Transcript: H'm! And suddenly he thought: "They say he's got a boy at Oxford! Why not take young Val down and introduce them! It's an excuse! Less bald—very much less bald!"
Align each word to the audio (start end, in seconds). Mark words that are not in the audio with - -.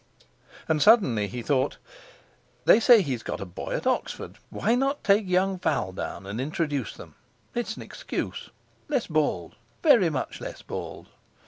H'm! 0.01 0.29
And 0.67 0.81
suddenly 0.81 1.27
he 1.27 1.43
thought: 1.43 1.77
"They 2.65 2.79
say 2.79 3.03
he's 3.03 3.21
got 3.21 3.39
a 3.39 3.45
boy 3.45 3.75
at 3.75 3.85
Oxford! 3.85 4.39
Why 4.49 4.73
not 4.73 5.03
take 5.03 5.27
young 5.27 5.59
Val 5.59 5.91
down 5.91 6.25
and 6.25 6.41
introduce 6.41 6.95
them! 6.95 7.13
It's 7.53 7.75
an 7.75 7.83
excuse! 7.83 8.49
Less 8.87 9.05
bald—very 9.05 10.09
much 10.09 10.41
less 10.41 10.63
bald!" 10.63 11.09